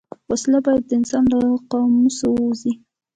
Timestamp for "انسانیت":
0.99-1.31